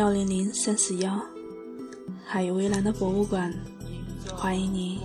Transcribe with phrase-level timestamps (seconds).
[0.00, 1.20] 幺零零三四幺，
[2.24, 3.52] 还有蔚蓝的博物馆，
[4.34, 5.02] 欢迎你。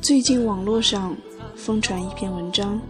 [0.00, 1.14] 最近网络上
[1.54, 2.80] 疯传一篇文章，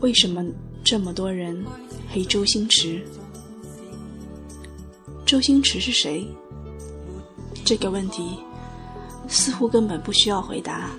[0.00, 0.44] 为什么
[0.82, 1.64] 这么多人
[2.08, 3.00] 黑周星驰？
[5.24, 6.26] 周星驰是谁？
[7.64, 8.40] 这个问题
[9.28, 10.90] 似乎根本不需要回答。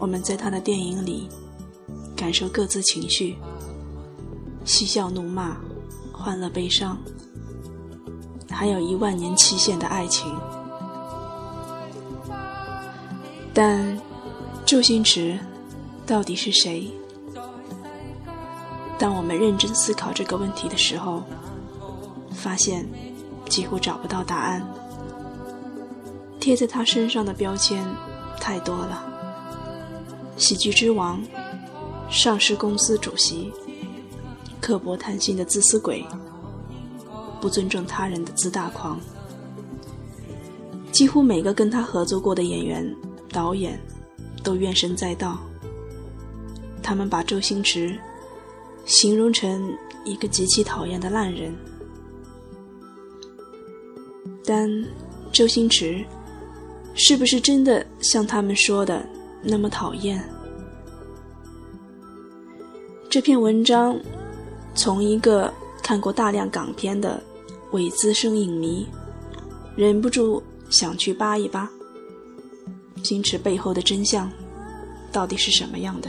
[0.00, 1.28] 我们在他的电影里
[2.16, 3.36] 感受各自情绪，
[4.64, 5.58] 嬉笑怒骂，
[6.10, 6.96] 欢乐悲伤，
[8.50, 10.34] 还有一万年期限的爱情。
[13.52, 14.00] 但
[14.64, 15.38] 周星驰
[16.06, 16.90] 到底是谁？
[18.98, 21.22] 当我们认真思考这个问题的时候，
[22.32, 22.88] 发现
[23.50, 24.66] 几乎找不到答案。
[26.38, 27.84] 贴在他身上的标签
[28.40, 29.09] 太多了：
[30.40, 31.22] 喜剧之王、
[32.08, 33.52] 上市公司主席、
[34.60, 36.04] 刻薄贪心的自私鬼、
[37.40, 38.98] 不尊重他人的自大狂。
[40.90, 42.92] 几乎每个跟他合作过的演员。
[43.32, 43.80] 导演
[44.42, 45.38] 都怨声载道，
[46.82, 47.96] 他们把周星驰
[48.84, 49.72] 形容成
[50.04, 51.54] 一个极其讨厌的烂人。
[54.44, 54.68] 但
[55.30, 56.04] 周星驰
[56.96, 59.08] 是不是真的像他们说的
[59.42, 60.22] 那么讨厌？
[63.08, 63.98] 这篇文章
[64.74, 65.52] 从一个
[65.82, 67.20] 看过大量港片的
[67.72, 68.86] 伪资深影迷，
[69.76, 71.68] 忍不住想去扒一扒。
[73.02, 74.30] 星驰背后的真相
[75.10, 76.08] 到底是什么样的？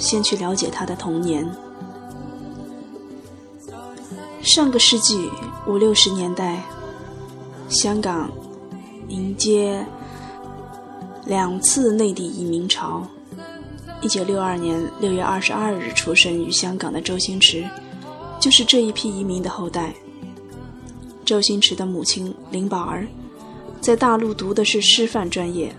[0.00, 1.48] 先去了解他的童年。
[4.42, 5.30] 上个世纪
[5.66, 6.64] 五六十年代，
[7.68, 8.30] 香港
[9.08, 9.86] 迎接
[11.26, 13.06] 两次内地移民潮。
[14.00, 17.68] 一九六二年六月二十二日出生于香港的周星驰，
[18.40, 19.92] 就是这一批移民的后代。
[21.26, 23.06] 周星驰的母亲林宝儿，
[23.80, 25.72] 在大陆读的是师范专业，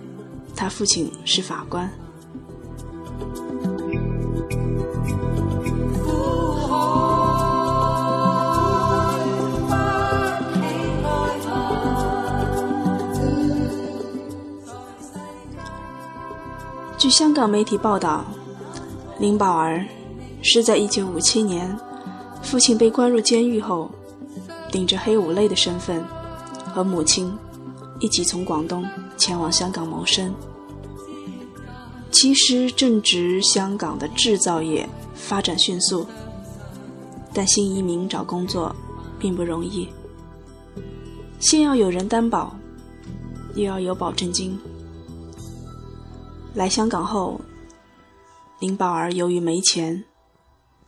[0.56, 1.92] 他父亲是法官。
[17.12, 18.24] 香港媒体报道，
[19.20, 19.86] 林宝儿
[20.42, 21.78] 是在1957年
[22.42, 23.92] 父亲被关入监狱后。
[24.72, 26.02] 顶着黑五类的身份，
[26.64, 27.30] 和母亲
[28.00, 30.34] 一起从广东前往香港谋生。
[32.10, 36.08] 其实正值香港的制造业发展迅速，
[37.34, 38.74] 但新移民找工作
[39.20, 39.90] 并不容易。
[41.42, 42.56] 先要有人担保，
[43.56, 44.58] 又要有保证金。
[46.54, 47.40] 来香港后，
[48.60, 50.04] 林宝儿由于没钱，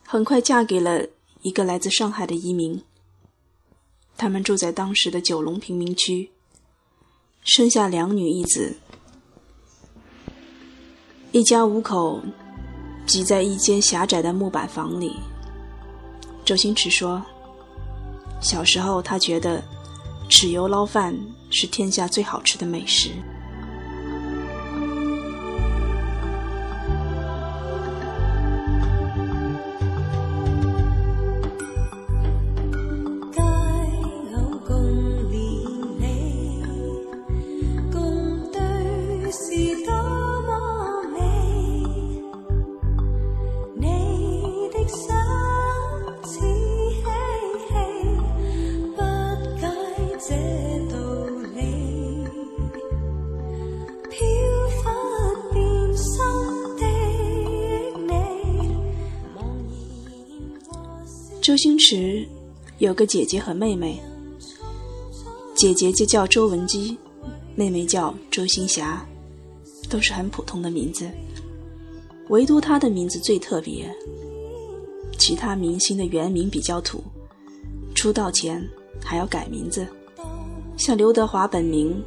[0.06, 1.06] 很快嫁给了
[1.40, 2.82] 一个来自上海的移民。
[4.16, 6.30] 他们住在当时的九龙贫民区，
[7.42, 8.76] 生下两女一子，
[11.32, 12.20] 一家五口
[13.06, 15.16] 挤在一间狭窄的木板房里。
[16.44, 17.24] 周星驰说
[18.40, 19.64] ：“小时候，他觉得
[20.28, 21.18] 豉油捞饭
[21.50, 23.10] 是天下最好吃的美食。”
[61.54, 62.26] 周星驰
[62.78, 64.02] 有个姐姐和妹妹，
[65.54, 66.98] 姐姐就叫周文姬，
[67.54, 69.06] 妹妹叫周星霞，
[69.88, 71.08] 都是很普通的名字，
[72.28, 73.88] 唯独她的名字最特别。
[75.16, 77.04] 其他明星的原名比较土，
[77.94, 78.60] 出道前
[79.00, 79.86] 还要改名字，
[80.76, 82.02] 像刘德华本名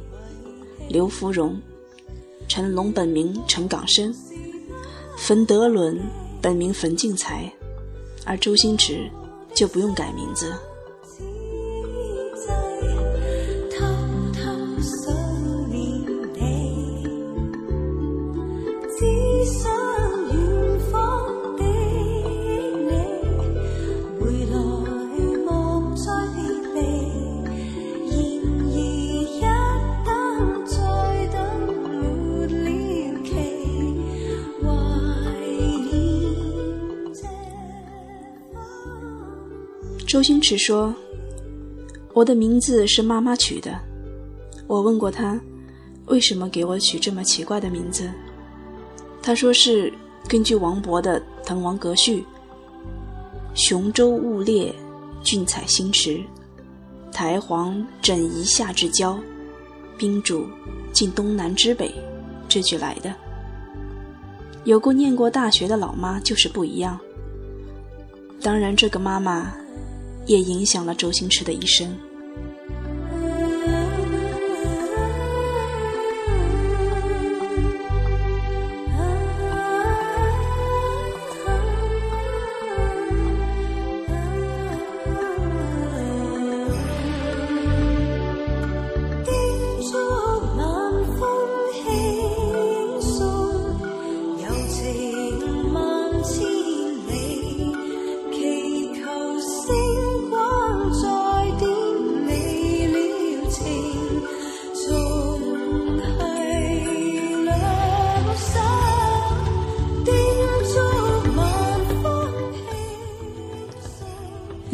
[0.90, 1.58] 刘芙蓉，
[2.48, 4.14] 成龙本名陈港生，
[5.16, 5.98] 冯德伦
[6.42, 7.50] 本名冯敬才，
[8.26, 9.10] 而周星驰
[9.54, 10.52] 就不用改名字。
[40.08, 40.94] 周星驰说
[42.14, 43.78] ：“我的名字是妈妈取的。
[44.66, 45.38] 我问过他，
[46.06, 48.08] 为什么给我取这么奇怪的名字？
[49.20, 49.92] 他说是
[50.26, 52.20] 根据王勃的《滕王阁序》
[53.52, 54.74] ：‘雄州雾列，
[55.22, 56.18] 俊采星驰，
[57.12, 59.18] 台隍枕夷夏之交，
[59.98, 60.48] 宾主
[60.90, 61.94] 尽东南之北’
[62.48, 63.14] 这句来的。
[64.64, 66.98] 有过念过大学的老妈就是不一样。
[68.40, 69.52] 当然，这个妈妈。”
[70.28, 71.92] 也影响了周星驰的一生。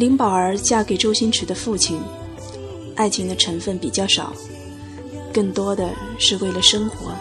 [0.05, 1.99] 林宝儿嫁给周星驰的父亲，
[2.95, 4.31] 爱情的成分比较少，
[5.33, 7.11] 更多的是为了生活。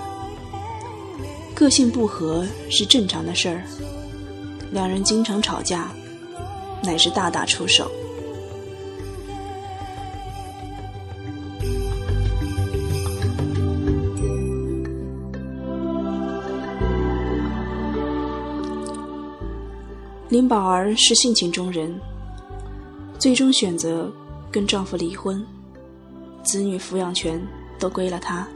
[1.54, 3.64] 个性不合是正常的事儿，
[4.70, 5.90] 两人经常吵架，
[6.82, 7.90] 乃至大打出手。
[20.28, 21.98] 林宝儿是性情中人。
[23.24, 24.12] 最终选择
[24.52, 25.42] 跟丈夫离婚，
[26.44, 27.42] 子女抚养权
[27.78, 28.46] 都归了她。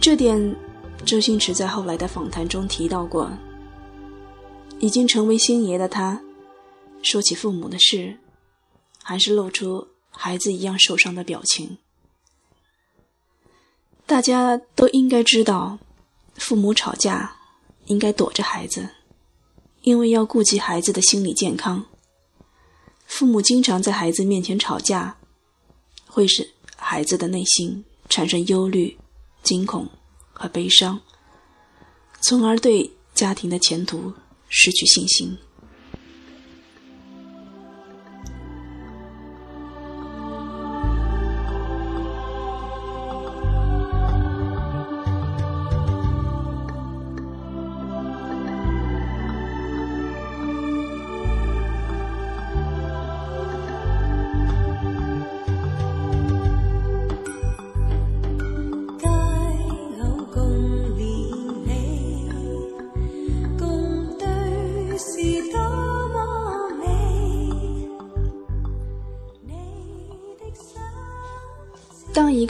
[0.00, 0.56] 这点，
[1.04, 3.30] 周星驰在后来的访谈中提到过。
[4.80, 6.22] 已经成为星爷的他，
[7.02, 8.16] 说起父母的事，
[9.02, 11.76] 还是露出孩子一样受伤的表情。
[14.06, 15.78] 大家都应该知道，
[16.36, 17.36] 父母吵架
[17.88, 18.88] 应该躲着孩子，
[19.82, 21.84] 因为要顾及孩子的心理健康。
[23.12, 25.18] 父母经常在孩子面前吵架，
[26.06, 28.96] 会使孩子的内心产生忧虑、
[29.42, 29.86] 惊恐
[30.32, 30.98] 和悲伤，
[32.22, 34.14] 从而对家庭的前途
[34.48, 35.36] 失去信心。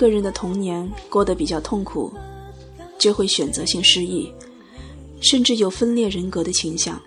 [0.02, 2.12] 个人的童年过得比较痛苦，
[2.99, 4.28] 就会选择性失忆，
[5.21, 7.00] 甚至有分裂人格的倾向。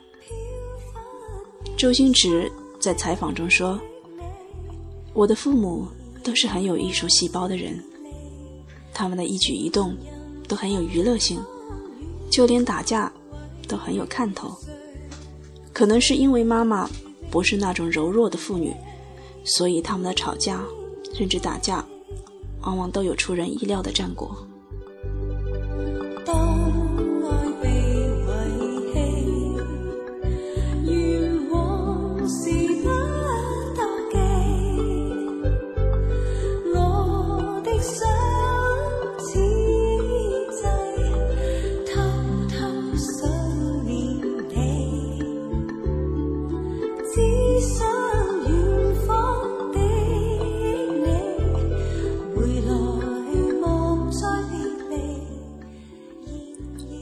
[1.76, 2.50] 周星驰
[2.80, 3.78] 在采访中说
[5.14, 5.86] ：“我的父母
[6.24, 7.84] 都是很有艺术细胞的人，
[8.94, 9.94] 他们的一举一动
[10.48, 11.38] 都很有娱乐性，
[12.32, 13.12] 就连打架
[13.68, 14.56] 都很有看头。
[15.74, 16.90] 可能是因为妈妈
[17.30, 18.74] 不是那种柔弱的妇女，
[19.44, 20.64] 所以他们的吵架
[21.14, 21.86] 甚至打架。”
[22.66, 24.36] 往往都有出人意料的战果。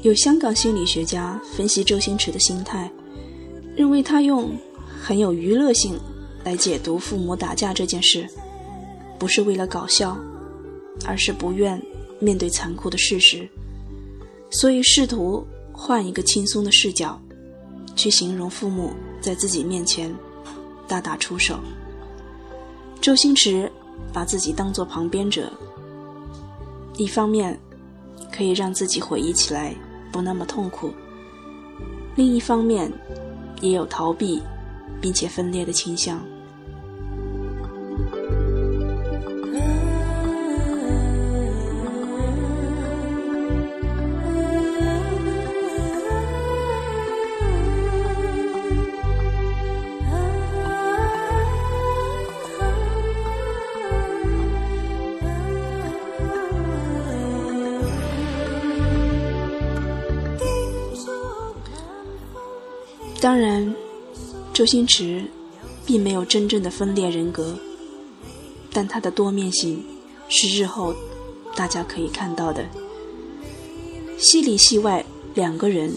[0.04, 2.92] 有香港心理学家分析周星驰的心态，
[3.74, 4.52] 认为他用
[5.02, 5.98] 很有娱乐性
[6.44, 8.28] 来解读父母打架这件事，
[9.18, 10.18] 不是为了搞笑，
[11.06, 11.82] 而是不愿
[12.20, 13.48] 面对残酷的事实，
[14.50, 17.18] 所以试图换一个轻松的视角，
[17.96, 18.92] 去形容父母
[19.22, 20.14] 在自己面前
[20.86, 21.58] 大打出手。
[23.00, 23.72] 周星驰
[24.12, 25.50] 把自己当作旁边者，
[26.98, 27.58] 一方面
[28.34, 29.74] 可以让自己回忆起来。
[30.14, 30.94] 不那么痛苦。
[32.16, 32.90] 另一方面，
[33.60, 34.42] 也有逃避，
[35.02, 36.22] 并且分裂的倾向。
[63.24, 63.74] 当然，
[64.54, 65.24] 周星驰
[65.86, 67.58] 并没有真正的分裂人格，
[68.74, 69.82] 但他的多面性
[70.28, 70.94] 是日后
[71.56, 72.66] 大家可以看到的。
[74.18, 75.96] 戏里戏外两个人，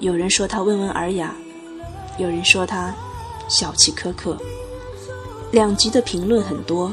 [0.00, 1.32] 有人说他温文尔雅，
[2.18, 2.92] 有人说他
[3.48, 4.36] 小气苛刻，
[5.52, 6.92] 两极的评论很多。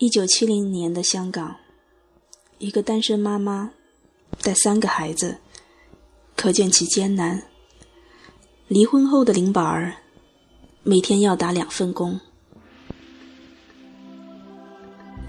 [0.00, 1.54] 一九七零年的香港，
[2.56, 3.70] 一个单身妈妈
[4.42, 5.36] 带三个孩子，
[6.34, 7.42] 可见其艰难。
[8.66, 9.92] 离婚后的林宝儿
[10.82, 12.18] 每天要打两份工，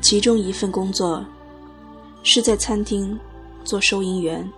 [0.01, 1.25] 其中一份工作
[2.23, 3.19] 是在餐厅
[3.65, 4.49] 做收银员，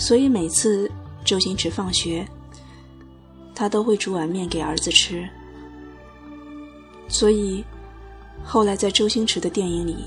[0.00, 0.90] 所以每次
[1.24, 2.26] 周星驰放学，
[3.54, 5.28] 他都会煮碗面给儿子吃，
[7.06, 7.64] 所以。
[8.44, 10.04] 后来，在周星驰的电影里，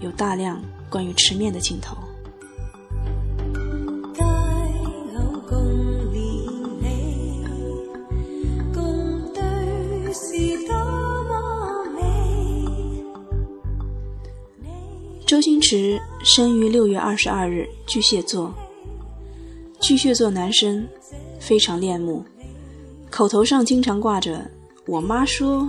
[0.00, 1.96] 有大量关于吃面的镜头。
[15.26, 18.52] 周星驰生于六月二十二日，巨蟹座。
[19.80, 20.86] 巨蟹座男生
[21.40, 22.22] 非常恋慕，
[23.10, 24.48] 口头上经常挂着
[24.86, 25.68] “我妈说”。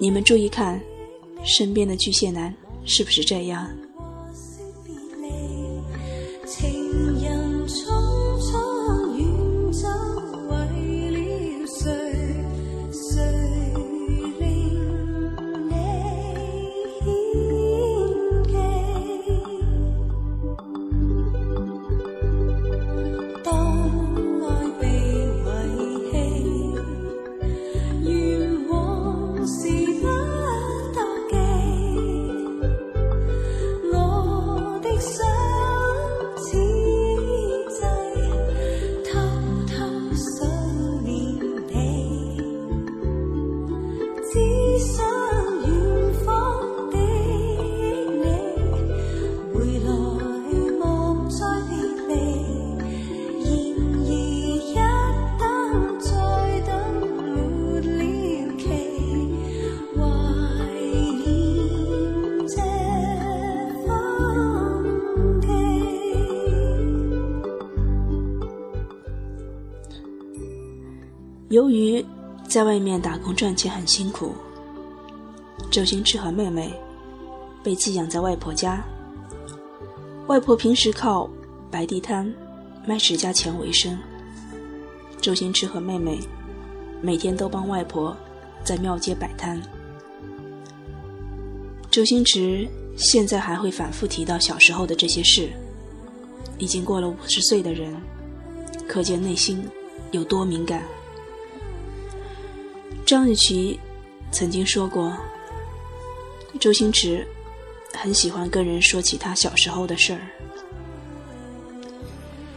[0.00, 0.80] 你们注意看，
[1.44, 3.68] 身边的巨蟹男是不是这样？
[71.58, 72.04] 由于
[72.46, 74.32] 在外面打工赚钱很辛苦，
[75.72, 76.72] 周星驰和妹妹
[77.64, 78.80] 被寄养在外婆家。
[80.28, 81.28] 外婆平时靠
[81.68, 82.32] 摆地摊、
[82.86, 83.98] 卖指甲钳为生。
[85.20, 86.20] 周星驰和妹妹
[87.02, 88.16] 每天都帮外婆
[88.62, 89.60] 在庙街摆摊。
[91.90, 95.50] 周星驰现在还会反复提到小时候的这些事。
[96.56, 98.00] 已经过了五十岁的人，
[98.86, 99.68] 可见内心
[100.12, 100.84] 有多敏感。
[103.08, 103.80] 张雨绮
[104.30, 105.16] 曾经说过
[106.60, 107.26] ：“周星驰
[107.94, 110.20] 很喜欢跟人说起他小时候的事儿。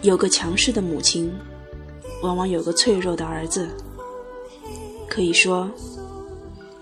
[0.02, 1.34] 有个强势的母亲，
[2.22, 3.70] 往往有个脆弱的儿子。
[5.08, 5.72] 可以说，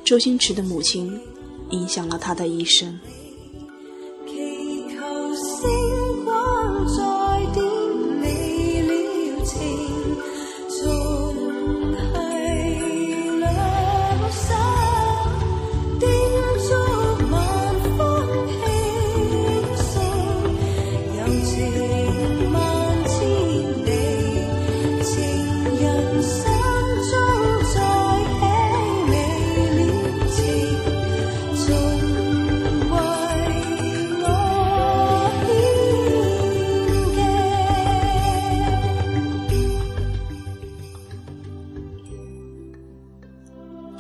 [0.04, 1.22] 周星驰的母亲
[1.70, 3.00] 影响了他的一生。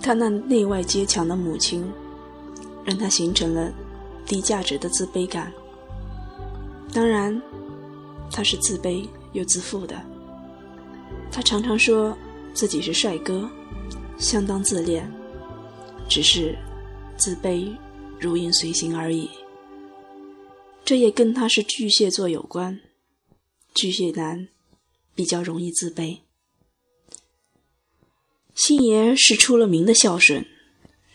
[0.01, 1.85] 他那内外皆强的母亲，
[2.85, 3.71] 让他形成了
[4.25, 5.51] 低价值的自卑感。
[6.93, 7.39] 当然，
[8.31, 10.01] 他是自卑又自负的。
[11.31, 12.17] 他常常说
[12.53, 13.47] 自己是帅哥，
[14.17, 15.11] 相当自恋，
[16.07, 16.57] 只是
[17.17, 17.75] 自卑
[18.19, 19.29] 如影随形而已。
[20.83, 22.79] 这也跟他是巨蟹座有关。
[23.75, 24.47] 巨蟹男
[25.13, 26.19] 比较容易自卑。
[28.59, 30.45] 星爷是出了名的孝顺，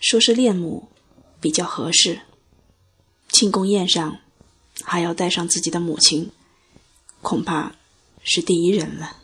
[0.00, 0.88] 说是恋母
[1.42, 2.20] 比较合适。
[3.28, 4.18] 庆功宴上
[4.82, 6.30] 还要带上自己的母亲，
[7.20, 7.76] 恐怕
[8.22, 9.18] 是第一人了。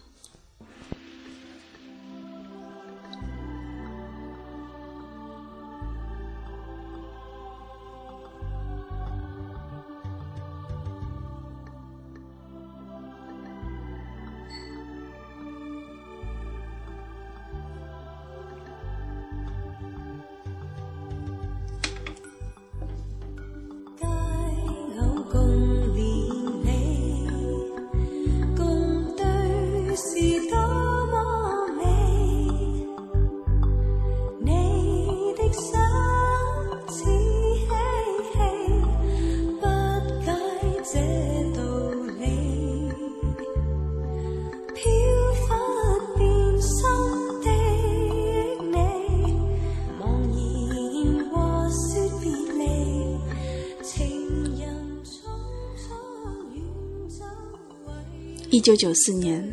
[58.52, 59.40] 一九九四年，《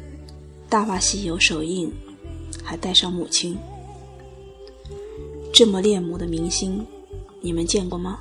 [0.69, 1.91] 大话西游》首映，
[2.63, 3.55] 还带上母亲。
[5.53, 6.83] 这么恋母的明星，
[7.39, 8.19] 你们见过吗？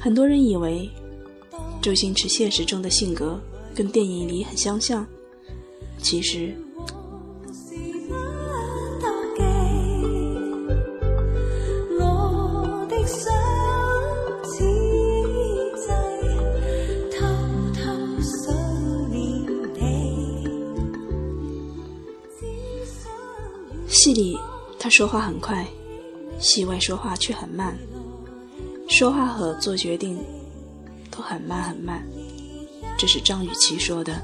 [0.00, 0.88] 很多人以为
[1.82, 3.38] 周星驰现实中的性格
[3.74, 5.06] 跟电影里很相像，
[5.98, 6.56] 其实。
[24.90, 25.64] 说话很快，
[26.40, 27.78] 戏外说话却很慢，
[28.88, 30.18] 说话和做决定
[31.10, 32.04] 都很慢很慢。
[32.98, 34.20] 这是张雨绮说的。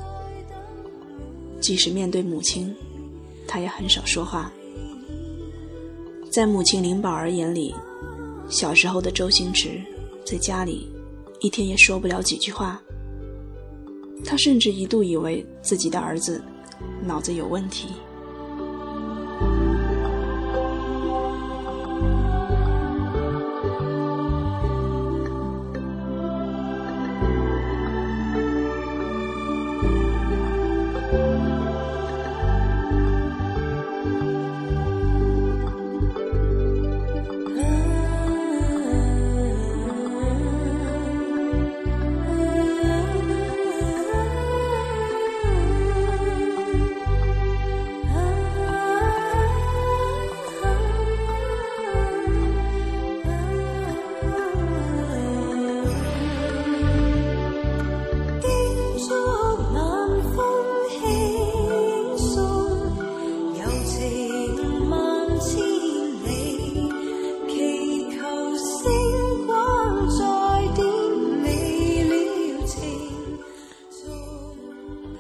[1.61, 2.75] 即使面对母亲，
[3.47, 4.53] 他也很少说话。
[6.31, 7.75] 在母亲林宝儿眼里，
[8.49, 9.81] 小时候的周星驰
[10.25, 10.89] 在家里
[11.41, 12.81] 一天也说不了几句话。
[14.25, 16.43] 他甚至一度以为自己的儿子
[17.03, 17.89] 脑子有问题。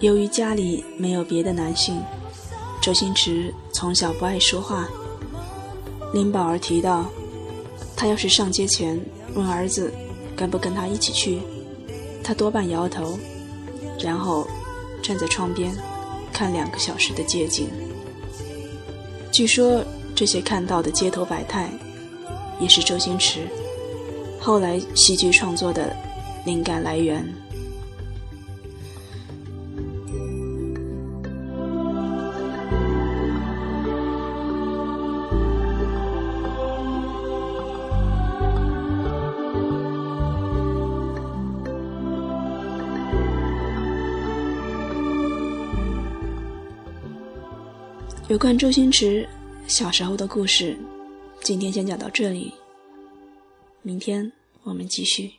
[0.07, 2.01] 由于家里没有别的男性，
[2.81, 4.87] 周星驰从小不爱说话。
[6.14, 7.07] 林宝儿提到，
[7.97, 8.97] 他要是上街前
[9.35, 9.92] 问儿子
[10.37, 11.40] 跟不跟他一起去，
[12.23, 13.19] 他多半摇头，
[13.99, 14.47] 然后
[15.03, 15.75] 站在窗边
[16.33, 17.69] 看两个小时的街景。
[19.33, 21.69] 据说这些看到的街头百态，
[22.61, 23.40] 也是周星驰
[24.38, 25.92] 后来戏剧创作的
[26.45, 27.27] 灵感来源。
[48.37, 49.27] 有关周星驰
[49.66, 50.77] 小时候的故事，
[51.40, 52.53] 今天先讲到这里。
[53.81, 54.31] 明天
[54.62, 55.33] 我们继续。